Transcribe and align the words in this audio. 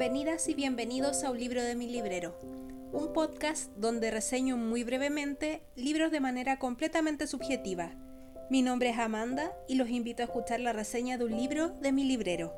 Bienvenidas 0.00 0.48
y 0.48 0.54
bienvenidos 0.54 1.24
a 1.24 1.30
Un 1.30 1.38
libro 1.38 1.62
de 1.62 1.74
mi 1.74 1.86
librero, 1.86 2.34
un 2.90 3.12
podcast 3.12 3.70
donde 3.76 4.10
reseño 4.10 4.56
muy 4.56 4.82
brevemente 4.82 5.60
libros 5.76 6.10
de 6.10 6.20
manera 6.20 6.58
completamente 6.58 7.26
subjetiva. 7.26 7.92
Mi 8.48 8.62
nombre 8.62 8.88
es 8.88 8.98
Amanda 8.98 9.52
y 9.68 9.74
los 9.74 9.90
invito 9.90 10.22
a 10.22 10.24
escuchar 10.24 10.60
la 10.60 10.72
reseña 10.72 11.18
de 11.18 11.26
un 11.26 11.36
libro 11.36 11.68
de 11.68 11.92
mi 11.92 12.04
librero. 12.04 12.54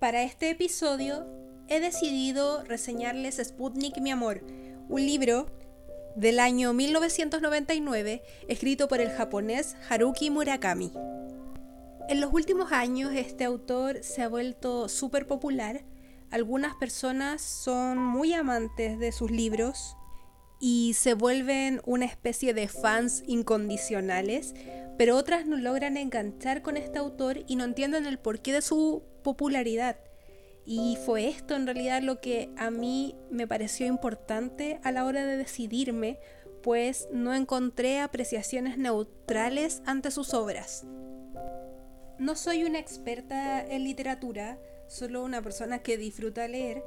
Para 0.00 0.22
este 0.22 0.50
episodio 0.50 1.26
he 1.68 1.80
decidido 1.80 2.62
reseñarles 2.64 3.40
Sputnik 3.42 3.98
mi 4.02 4.10
amor, 4.10 4.42
un 4.90 5.00
libro 5.00 5.46
del 6.14 6.40
año 6.40 6.74
1999 6.74 8.22
escrito 8.48 8.86
por 8.86 9.00
el 9.00 9.08
japonés 9.08 9.76
Haruki 9.88 10.28
Murakami. 10.28 10.92
En 12.08 12.20
los 12.20 12.32
últimos 12.32 12.70
años 12.70 13.12
este 13.12 13.42
autor 13.42 14.04
se 14.04 14.22
ha 14.22 14.28
vuelto 14.28 14.88
súper 14.88 15.26
popular. 15.26 15.84
Algunas 16.30 16.76
personas 16.76 17.42
son 17.42 17.98
muy 17.98 18.32
amantes 18.32 19.00
de 19.00 19.10
sus 19.10 19.32
libros 19.32 19.96
y 20.60 20.94
se 20.94 21.14
vuelven 21.14 21.80
una 21.84 22.04
especie 22.04 22.54
de 22.54 22.68
fans 22.68 23.24
incondicionales, 23.26 24.54
pero 24.96 25.16
otras 25.16 25.46
no 25.46 25.56
logran 25.56 25.96
enganchar 25.96 26.62
con 26.62 26.76
este 26.76 27.00
autor 27.00 27.40
y 27.48 27.56
no 27.56 27.64
entienden 27.64 28.06
el 28.06 28.20
porqué 28.20 28.52
de 28.52 28.62
su 28.62 29.02
popularidad. 29.24 29.98
Y 30.64 30.98
fue 31.04 31.26
esto 31.26 31.56
en 31.56 31.66
realidad 31.66 32.02
lo 32.02 32.20
que 32.20 32.50
a 32.56 32.70
mí 32.70 33.16
me 33.32 33.48
pareció 33.48 33.84
importante 33.84 34.78
a 34.84 34.92
la 34.92 35.04
hora 35.04 35.26
de 35.26 35.36
decidirme, 35.36 36.20
pues 36.62 37.08
no 37.12 37.34
encontré 37.34 37.98
apreciaciones 37.98 38.78
neutrales 38.78 39.82
ante 39.86 40.12
sus 40.12 40.34
obras. 40.34 40.86
No 42.18 42.34
soy 42.34 42.64
una 42.64 42.78
experta 42.78 43.64
en 43.64 43.84
literatura, 43.84 44.58
solo 44.88 45.22
una 45.22 45.42
persona 45.42 45.80
que 45.80 45.98
disfruta 45.98 46.48
leer, 46.48 46.82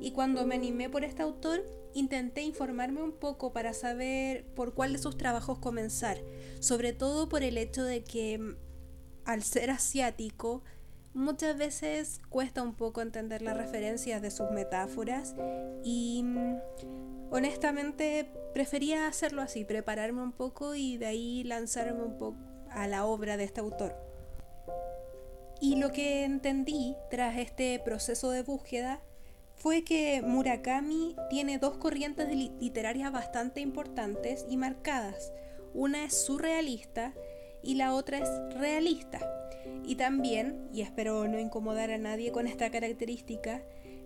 y 0.00 0.12
cuando 0.12 0.46
me 0.46 0.56
animé 0.56 0.90
por 0.90 1.04
este 1.04 1.22
autor, 1.22 1.64
intenté 1.94 2.42
informarme 2.42 3.02
un 3.02 3.12
poco 3.12 3.52
para 3.52 3.72
saber 3.72 4.44
por 4.54 4.74
cuál 4.74 4.92
de 4.92 4.98
sus 4.98 5.16
trabajos 5.16 5.58
comenzar, 5.58 6.18
sobre 6.60 6.92
todo 6.92 7.28
por 7.28 7.42
el 7.42 7.56
hecho 7.56 7.82
de 7.84 8.04
que 8.04 8.38
mm, 8.38 8.56
al 9.24 9.42
ser 9.42 9.70
asiático, 9.70 10.62
muchas 11.14 11.56
veces 11.56 12.20
cuesta 12.28 12.62
un 12.62 12.74
poco 12.74 13.00
entender 13.00 13.40
las 13.40 13.56
referencias 13.56 14.20
de 14.20 14.30
sus 14.30 14.50
metáforas 14.50 15.34
y 15.82 16.22
mm, 16.24 16.58
honestamente 17.30 18.30
prefería 18.52 19.06
hacerlo 19.06 19.40
así, 19.40 19.64
prepararme 19.64 20.22
un 20.22 20.32
poco 20.32 20.74
y 20.74 20.98
de 20.98 21.06
ahí 21.06 21.44
lanzarme 21.44 22.02
un 22.02 22.18
poco 22.18 22.36
a 22.70 22.86
la 22.88 23.06
obra 23.06 23.36
de 23.36 23.44
este 23.44 23.60
autor. 23.60 24.13
Y 25.60 25.76
lo 25.76 25.92
que 25.92 26.24
entendí 26.24 26.96
tras 27.10 27.38
este 27.38 27.80
proceso 27.84 28.30
de 28.30 28.42
búsqueda 28.42 29.00
fue 29.56 29.82
que 29.82 30.20
Murakami 30.22 31.16
tiene 31.30 31.58
dos 31.58 31.76
corrientes 31.76 32.28
literarias 32.28 33.12
bastante 33.12 33.60
importantes 33.60 34.44
y 34.48 34.56
marcadas. 34.56 35.32
Una 35.72 36.04
es 36.04 36.24
surrealista 36.24 37.14
y 37.62 37.74
la 37.74 37.94
otra 37.94 38.18
es 38.18 38.28
realista. 38.56 39.20
Y 39.84 39.96
también, 39.96 40.68
y 40.72 40.82
espero 40.82 41.26
no 41.28 41.38
incomodar 41.38 41.90
a 41.90 41.98
nadie 41.98 42.32
con 42.32 42.46
esta 42.46 42.70
característica, 42.70 43.62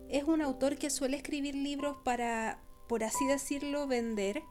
es 0.08 0.24
un 0.24 0.42
autor 0.42 0.76
que 0.76 0.90
suele 0.90 1.16
escribir 1.16 1.54
libros 1.54 1.96
para, 2.04 2.60
por 2.88 3.04
así 3.04 3.26
decirlo, 3.26 3.86
vender, 3.86 4.42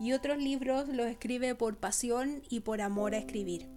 y 0.00 0.12
otros 0.12 0.38
libros 0.38 0.88
los 0.88 1.06
escribe 1.06 1.54
por 1.54 1.76
pasión 1.76 2.42
y 2.48 2.60
por 2.60 2.80
amor 2.80 3.14
a 3.14 3.18
escribir. 3.18 3.68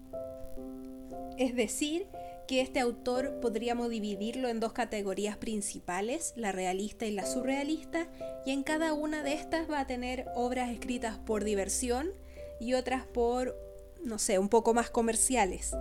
Es 1.37 1.55
decir, 1.55 2.07
que 2.47 2.61
este 2.61 2.79
autor 2.79 3.39
podríamos 3.41 3.89
dividirlo 3.89 4.50
en 4.50 4.59
dos 4.59 4.73
categorías 4.73 5.38
principales, 5.38 6.33
la 6.35 6.51
realista 6.51 7.06
y 7.06 7.11
la 7.11 7.25
surrealista, 7.25 8.07
y 8.45 8.51
en 8.51 8.63
cada 8.63 8.94
una 8.94 9.23
de 9.23 9.33
estas 9.33 9.69
va 9.69 9.79
a 9.79 9.88
tener 9.88 10.25
obras 10.35 10.69
escritas 10.69 11.17
por 11.17 11.44
diversión 11.44 12.11
y 12.59 12.73
otras 12.73 13.06
por, 13.06 13.56
no 14.03 14.19
sé, 14.19 14.39
un 14.39 14.50
poco 14.50 14.73
más 14.73 14.89
comerciales. 14.89 15.75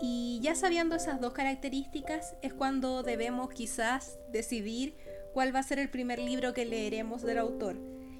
Y 0.00 0.38
ya 0.42 0.54
sabiendo 0.54 0.94
esas 0.94 1.20
dos 1.20 1.32
características 1.32 2.36
es 2.42 2.54
cuando 2.54 3.02
debemos 3.02 3.50
quizás 3.50 4.18
decidir 4.30 4.94
cuál 5.32 5.54
va 5.54 5.58
a 5.60 5.64
ser 5.64 5.78
el 5.80 5.90
primer 5.90 6.20
libro 6.20 6.54
que 6.54 6.64
leeremos 6.64 7.22
del 7.22 7.38
autor. 7.38 7.76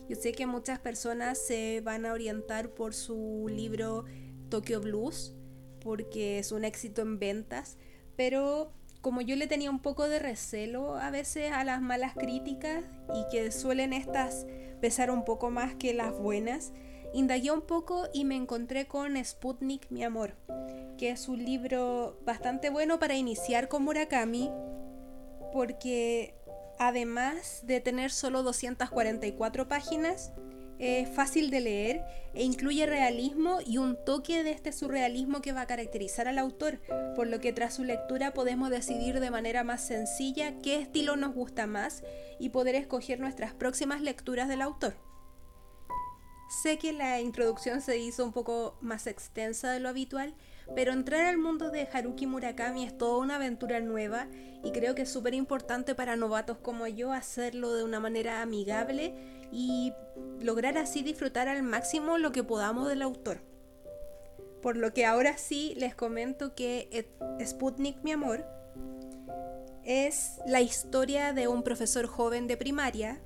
Yo 0.09 0.17
sé 0.17 0.33
que 0.33 0.47
muchas 0.47 0.79
personas 0.79 1.39
se 1.39 1.81
van 1.83 2.07
a 2.07 2.13
orientar 2.13 2.71
por 2.71 2.95
su 2.95 3.47
libro 3.49 4.07
Tokyo 4.49 4.81
Blues, 4.81 5.35
porque 5.89 6.39
es 6.39 6.53
un 6.53 6.67
éxito 6.67 7.01
en 7.01 7.19
ventas, 7.19 7.79
pero 8.15 8.75
como 9.01 9.23
yo 9.23 9.37
le 9.37 9.47
tenía 9.47 9.71
un 9.71 9.81
poco 9.81 10.07
de 10.07 10.19
recelo 10.19 10.97
a 10.97 11.11
veces 11.11 11.51
a 11.51 11.65
las 11.65 11.81
malas 11.81 12.13
críticas 12.13 12.85
y 13.15 13.25
que 13.31 13.51
suelen 13.51 13.95
estas 13.95 14.47
pesar 14.83 15.11
un 15.11 15.25
poco 15.25 15.49
más 15.49 15.77
que 15.77 15.95
las 15.95 16.13
buenas, 16.13 16.75
indagué 17.15 17.53
un 17.53 17.63
poco 17.63 18.07
y 18.13 18.27
me 18.27 18.37
encontré 18.37 18.87
con 18.87 19.17
Sputnik, 19.25 19.91
mi 19.91 20.05
amor, 20.05 20.35
que 20.99 21.09
es 21.09 21.27
un 21.27 21.43
libro 21.43 22.21
bastante 22.23 22.69
bueno 22.69 22.99
para 22.99 23.15
iniciar 23.15 23.69
con 23.69 23.85
Murakami, 23.85 24.51
porque 25.55 26.35
además 26.79 27.63
de 27.65 27.81
tener 27.81 28.11
solo 28.11 28.43
244 28.43 29.69
páginas, 29.69 30.33
es 30.79 31.09
fácil 31.09 31.51
de 31.51 31.61
leer 31.61 32.05
e 32.35 32.45
incluye 32.45 32.87
realismo 32.87 33.59
y 33.65 33.79
un 33.79 33.97
toque 34.05 34.45
de 34.45 34.53
este 34.53 34.73
surrealismo 34.73 35.41
que 35.41 35.53
va 35.53 35.63
a 35.63 35.67
caracterizar 35.67 36.29
al 36.29 36.39
autor, 36.39 36.81
por 37.17 37.27
lo 37.27 37.41
que 37.41 37.53
tras 37.53 37.75
su 37.75 37.85
lectura 37.85 38.33
podemos 38.33 38.71
decidir 38.71 39.21
de 39.21 39.31
manera 39.31 39.65
más 39.65 39.87
sencilla 39.87 40.61
qué 40.63 40.81
estilo 40.81 41.17
nos 41.17 41.35
gusta 41.35 41.67
más 41.67 42.03
y 42.39 42.51
poder 42.51 42.75
escoger 42.75 43.21
nuestras 43.21 43.55
próximas 43.55 44.01
lecturas 44.01 44.49
del 44.49 44.63
autor. 44.63 45.08
Sé 46.49 46.79
que 46.79 46.95
la 46.95 47.21
introducción 47.21 47.83
se 47.83 47.99
hizo 47.99 48.25
un 48.25 48.33
poco 48.33 48.79
más 48.81 49.07
extensa 49.07 49.71
de 49.71 49.81
lo 49.81 49.91
habitual, 49.91 50.35
pero 50.75 50.93
entrar 50.93 51.27
al 51.27 51.37
mundo 51.37 51.71
de 51.71 51.87
Haruki 51.93 52.27
Murakami 52.27 52.85
es 52.85 52.97
toda 52.97 53.19
una 53.19 53.37
aventura 53.37 53.81
nueva 53.81 54.29
y 54.65 54.73
creo 54.73 54.95
que 54.95 55.03
es 55.03 55.11
súper 55.11 55.35
importante 55.35 55.95
para 55.95 56.17
novatos 56.17 56.57
como 56.57 56.87
yo 56.87 57.13
hacerlo 57.13 57.75
de 57.75 57.85
una 57.85 58.01
manera 58.01 58.41
amigable 58.41 59.15
y 59.53 59.93
lograr 60.41 60.79
así 60.79 61.03
disfrutar 61.03 61.49
al 61.49 61.63
máximo 61.63 62.17
lo 62.17 62.33
que 62.33 62.43
podamos 62.43 62.89
del 62.89 63.03
autor. 63.03 63.41
Por 64.63 64.77
lo 64.77 64.95
que 64.95 65.05
ahora 65.05 65.37
sí 65.37 65.75
les 65.77 65.95
comento 65.95 66.55
que 66.55 67.11
Sputnik, 67.45 68.03
mi 68.03 68.13
amor, 68.13 68.47
es 69.85 70.39
la 70.47 70.63
historia 70.63 71.33
de 71.33 71.47
un 71.47 71.63
profesor 71.63 72.07
joven 72.07 72.47
de 72.47 72.57
primaria. 72.57 73.21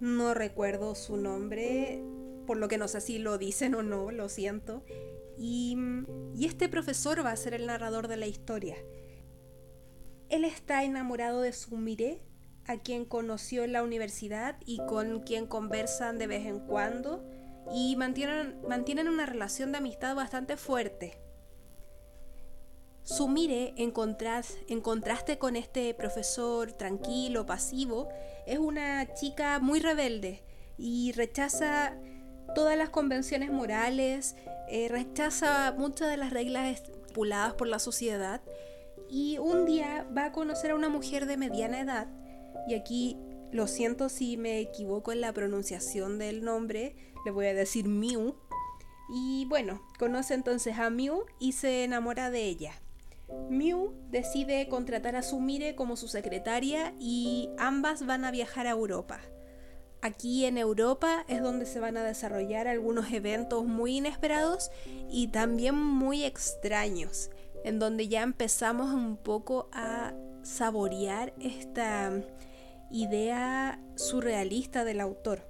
No 0.00 0.34
recuerdo 0.34 0.94
su 0.94 1.16
nombre, 1.16 2.02
por 2.46 2.56
lo 2.56 2.68
que 2.68 2.78
no 2.78 2.88
sé 2.88 3.00
si 3.00 3.18
lo 3.18 3.38
dicen 3.38 3.74
o 3.74 3.82
no, 3.82 4.10
lo 4.10 4.28
siento. 4.28 4.84
Y, 5.36 5.76
y 6.34 6.46
este 6.46 6.68
profesor 6.68 7.24
va 7.24 7.32
a 7.32 7.36
ser 7.36 7.54
el 7.54 7.66
narrador 7.66 8.08
de 8.08 8.16
la 8.16 8.26
historia. 8.26 8.76
Él 10.28 10.44
está 10.44 10.84
enamorado 10.84 11.40
de 11.40 11.52
Sumire, 11.52 12.22
a 12.66 12.78
quien 12.78 13.04
conoció 13.04 13.64
en 13.64 13.72
la 13.72 13.82
universidad 13.82 14.56
y 14.64 14.78
con 14.86 15.20
quien 15.20 15.46
conversan 15.46 16.18
de 16.18 16.26
vez 16.26 16.46
en 16.46 16.60
cuando 16.60 17.24
y 17.72 17.96
mantienen, 17.96 18.60
mantienen 18.68 19.08
una 19.08 19.26
relación 19.26 19.72
de 19.72 19.78
amistad 19.78 20.14
bastante 20.14 20.56
fuerte. 20.56 21.18
Sumire, 23.02 23.74
en, 23.76 23.92
en 24.68 24.80
contraste 24.80 25.38
con 25.38 25.56
este 25.56 25.92
profesor 25.92 26.72
tranquilo, 26.72 27.44
pasivo, 27.44 28.08
es 28.46 28.58
una 28.58 29.12
chica 29.14 29.58
muy 29.58 29.80
rebelde 29.80 30.42
y 30.78 31.12
rechaza 31.12 31.98
todas 32.54 32.76
las 32.76 32.90
convenciones 32.90 33.50
morales, 33.50 34.36
eh, 34.68 34.88
rechaza 34.88 35.74
muchas 35.76 36.08
de 36.10 36.16
las 36.16 36.32
reglas 36.32 36.72
estipuladas 36.72 37.54
por 37.54 37.68
la 37.68 37.78
sociedad 37.78 38.40
y 39.08 39.38
un 39.38 39.66
día 39.66 40.06
va 40.16 40.26
a 40.26 40.32
conocer 40.32 40.70
a 40.70 40.74
una 40.74 40.88
mujer 40.88 41.26
de 41.26 41.36
mediana 41.36 41.80
edad 41.80 42.08
y 42.66 42.74
aquí 42.74 43.18
lo 43.52 43.68
siento 43.68 44.08
si 44.08 44.36
me 44.36 44.58
equivoco 44.58 45.12
en 45.12 45.20
la 45.20 45.32
pronunciación 45.32 46.18
del 46.18 46.44
nombre, 46.44 46.96
le 47.24 47.30
voy 47.30 47.46
a 47.46 47.54
decir 47.54 47.86
Miu. 47.86 48.34
Y 49.14 49.44
bueno, 49.48 49.80
conoce 49.98 50.34
entonces 50.34 50.78
a 50.78 50.90
Miu 50.90 51.24
y 51.38 51.52
se 51.52 51.84
enamora 51.84 52.30
de 52.30 52.44
ella. 52.44 52.72
Miu 53.48 53.92
decide 54.10 54.68
contratar 54.68 55.14
a 55.16 55.22
Sumire 55.22 55.74
como 55.74 55.96
su 55.96 56.08
secretaria 56.08 56.94
y 56.98 57.50
ambas 57.58 58.06
van 58.06 58.24
a 58.24 58.30
viajar 58.30 58.66
a 58.66 58.70
Europa. 58.70 59.20
Aquí 60.04 60.44
en 60.44 60.58
Europa 60.58 61.24
es 61.28 61.40
donde 61.40 61.64
se 61.64 61.80
van 61.80 61.96
a 61.96 62.04
desarrollar 62.04 62.68
algunos 62.68 63.10
eventos 63.10 63.64
muy 63.64 63.96
inesperados 63.96 64.70
y 65.10 65.28
también 65.28 65.76
muy 65.76 66.24
extraños, 66.24 67.30
en 67.64 67.78
donde 67.78 68.06
ya 68.06 68.20
empezamos 68.20 68.92
un 68.92 69.16
poco 69.16 69.70
a 69.72 70.12
saborear 70.42 71.32
esta 71.40 72.22
idea 72.90 73.82
surrealista 73.94 74.84
del 74.84 75.00
autor. 75.00 75.48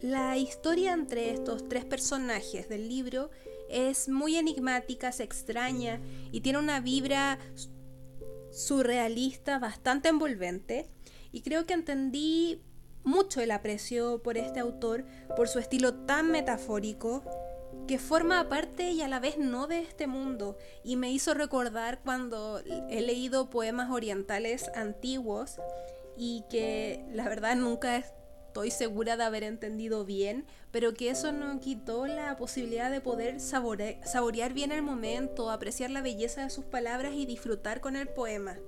La 0.00 0.36
historia 0.36 0.92
entre 0.92 1.30
estos 1.30 1.66
tres 1.66 1.86
personajes 1.86 2.68
del 2.68 2.90
libro 2.90 3.30
es 3.70 4.10
muy 4.10 4.36
enigmática, 4.36 5.12
se 5.12 5.22
extraña 5.22 5.98
y 6.30 6.42
tiene 6.42 6.58
una 6.58 6.80
vibra 6.80 7.38
surrealista, 8.50 9.58
bastante 9.58 10.10
envolvente, 10.10 10.90
y 11.32 11.40
creo 11.40 11.64
que 11.64 11.72
entendí 11.72 12.62
mucho 13.04 13.40
el 13.40 13.50
aprecio 13.50 14.22
por 14.22 14.36
este 14.36 14.60
autor, 14.60 15.04
por 15.36 15.48
su 15.48 15.58
estilo 15.58 15.94
tan 15.94 16.30
metafórico, 16.30 17.22
que 17.86 17.98
forma 17.98 18.48
parte 18.48 18.90
y 18.90 19.00
a 19.02 19.08
la 19.08 19.20
vez 19.20 19.38
no 19.38 19.66
de 19.66 19.80
este 19.80 20.06
mundo, 20.06 20.58
y 20.84 20.96
me 20.96 21.10
hizo 21.10 21.34
recordar 21.34 22.00
cuando 22.04 22.60
he 22.90 23.00
leído 23.00 23.50
poemas 23.50 23.90
orientales 23.90 24.70
antiguos 24.74 25.58
y 26.16 26.44
que 26.50 27.04
la 27.12 27.28
verdad 27.28 27.56
nunca 27.56 27.96
estoy 27.96 28.70
segura 28.70 29.16
de 29.16 29.24
haber 29.24 29.44
entendido 29.44 30.04
bien, 30.04 30.44
pero 30.70 30.92
que 30.92 31.10
eso 31.10 31.32
no 31.32 31.60
quitó 31.60 32.06
la 32.06 32.36
posibilidad 32.36 32.90
de 32.90 33.00
poder 33.00 33.40
saborear 33.40 34.52
bien 34.52 34.72
el 34.72 34.82
momento, 34.82 35.50
apreciar 35.50 35.90
la 35.90 36.02
belleza 36.02 36.42
de 36.42 36.50
sus 36.50 36.64
palabras 36.64 37.14
y 37.14 37.24
disfrutar 37.24 37.80
con 37.80 37.96
el 37.96 38.08
poema. 38.08 38.58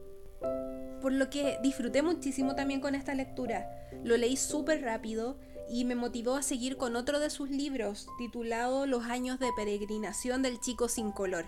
Por 1.00 1.12
lo 1.12 1.30
que 1.30 1.58
disfruté 1.62 2.02
muchísimo 2.02 2.54
también 2.54 2.80
con 2.80 2.94
esta 2.94 3.14
lectura. 3.14 3.70
Lo 4.04 4.16
leí 4.16 4.36
súper 4.36 4.82
rápido 4.82 5.38
y 5.68 5.84
me 5.84 5.94
motivó 5.94 6.34
a 6.34 6.42
seguir 6.42 6.76
con 6.76 6.96
otro 6.96 7.20
de 7.20 7.30
sus 7.30 7.48
libros, 7.48 8.08
titulado 8.18 8.86
Los 8.86 9.04
años 9.04 9.38
de 9.38 9.50
peregrinación 9.56 10.42
del 10.42 10.58
chico 10.60 10.88
sin 10.88 11.12
color. 11.12 11.46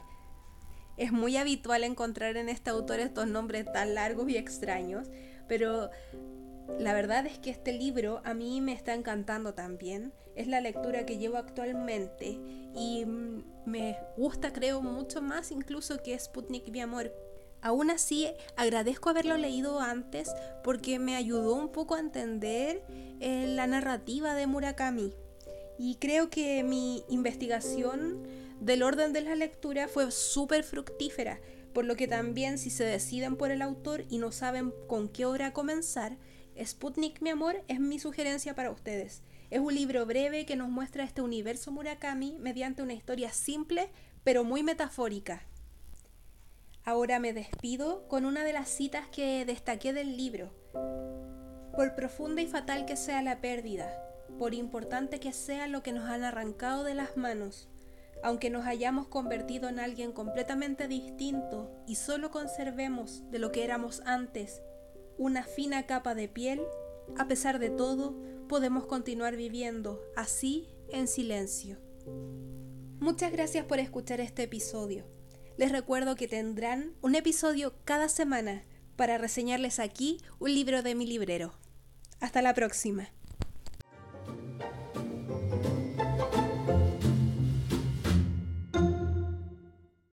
Es 0.96 1.10
muy 1.12 1.37
habitual 1.37 1.84
encontrar 1.84 2.37
en 2.37 2.49
este 2.49 2.70
autor 2.70 3.00
estos 3.00 3.26
nombres 3.26 3.70
tan 3.72 3.94
largos 3.94 4.28
y 4.28 4.37
extraños, 4.37 5.08
pero 5.49 5.90
la 6.78 6.94
verdad 6.94 7.26
es 7.26 7.38
que 7.38 7.50
este 7.50 7.72
libro 7.72 8.20
a 8.25 8.34
mí 8.34 8.60
me 8.60 8.72
está 8.72 8.94
encantando 8.94 9.55
también. 9.55 10.12
Es 10.37 10.46
la 10.46 10.60
lectura 10.60 11.05
que 11.05 11.19
llevo 11.19 11.37
actualmente 11.37 12.38
y 12.75 13.05
me 13.66 13.98
gusta 14.16 14.52
creo 14.52 14.81
mucho 14.81 15.20
más 15.20 15.50
incluso 15.50 16.02
que 16.02 16.19
Sputnik 16.19 16.70
mi 16.70 16.81
amor. 16.81 17.12
Aún 17.62 17.91
así, 17.91 18.29
agradezco 18.56 19.09
haberlo 19.09 19.37
leído 19.37 19.81
antes 19.81 20.31
porque 20.64 20.99
me 20.99 21.14
ayudó 21.14 21.55
un 21.55 21.70
poco 21.70 21.94
a 21.94 22.00
entender 22.00 22.82
eh, 23.20 23.47
la 23.49 23.69
narrativa 23.69 24.35
de 24.35 24.49
Murakami. 24.49 25.14
Y 25.79 25.94
creo 25.97 26.29
que 26.29 26.64
mi 26.64 27.05
investigación 27.09 28.26
del 28.61 28.82
orden 28.82 29.12
de 29.12 29.23
la 29.23 29.37
lectura 29.37 29.88
fue 29.88 30.11
súper 30.11 30.64
fructífera, 30.64 31.41
por 31.73 31.85
lo 31.85 31.94
que 31.94 32.09
también 32.09 32.59
si 32.59 32.69
se 32.69 32.85
deciden 32.85 33.37
por 33.37 33.50
el 33.53 33.62
autor 33.62 34.05
y 34.11 34.19
no 34.19 34.32
saben 34.32 34.75
con 34.88 35.08
qué 35.08 35.25
obra 35.25 35.53
comenzar, 35.53 36.19
Sputnik, 36.62 37.23
mi 37.23 37.31
amor, 37.31 37.62
es 37.69 37.81
mi 37.81 37.99
sugerencia 37.99 38.55
para 38.55 38.70
ustedes. 38.70 39.23
Es 39.50 39.61
un 39.61 39.75
libro 39.75 40.05
breve 40.05 40.47
que 40.47 40.56
nos 40.56 40.69
muestra 40.69 41.05
este 41.05 41.23
universo 41.23 41.70
Murakami 41.70 42.37
mediante 42.41 42.82
una 42.82 42.93
historia 42.93 43.32
simple 43.32 43.88
pero 44.25 44.44
muy 44.44 44.62
metafórica. 44.62 45.43
Ahora 46.84 47.20
me 47.20 47.32
despido 47.32 48.08
con 48.08 48.25
una 48.25 48.43
de 48.44 48.52
las 48.52 48.69
citas 48.69 49.06
que 49.08 49.44
destaqué 49.44 49.93
del 49.93 50.17
libro. 50.17 50.50
Por 51.76 51.94
profunda 51.94 52.43
y 52.43 52.46
fatal 52.46 52.87
que 52.87 52.96
sea 52.96 53.23
la 53.23 53.40
pérdida, 53.40 53.93
por 54.38 54.52
importante 54.52 55.20
que 55.20 55.32
sea 55.32 55.69
lo 55.69 55.82
que 55.82 55.93
nos 55.93 56.08
han 56.08 56.25
arrancado 56.25 56.82
de 56.82 56.94
las 56.94 57.17
manos, 57.17 57.69
aunque 58.25 58.50
nos 58.50 58.67
hayamos 58.67 59.06
convertido 59.06 59.69
en 59.69 59.79
alguien 59.79 60.12
completamente 60.12 60.88
distinto 60.88 61.70
y 61.87 61.94
solo 61.94 62.31
conservemos 62.31 63.31
de 63.31 63.38
lo 63.38 63.52
que 63.52 63.64
éramos 63.64 64.02
antes 64.05 64.62
una 65.19 65.44
fina 65.44 65.87
capa 65.87 66.14
de 66.14 66.29
piel, 66.29 66.61
a 67.17 67.29
pesar 67.29 67.58
de 67.58 67.70
todo, 67.70 68.17
podemos 68.49 68.87
continuar 68.87 69.37
viviendo 69.37 70.02
así 70.17 70.69
en 70.88 71.06
silencio. 71.06 71.79
Muchas 72.99 73.31
gracias 73.31 73.64
por 73.67 73.79
escuchar 73.79 74.20
este 74.20 74.44
episodio. 74.44 75.05
Les 75.56 75.70
recuerdo 75.70 76.16
que 76.16 76.28
tendrán 76.28 76.93
un 77.02 77.14
episodio 77.14 77.75
cada 77.84 78.08
semana 78.08 78.64
para 78.96 79.19
reseñarles 79.19 79.78
aquí 79.78 80.19
un 80.38 80.54
libro 80.54 80.82
de 80.82 80.94
mi 80.94 81.06
librero. 81.06 81.52
Hasta 82.20 82.43
la 82.43 82.54
próxima. 82.54 83.10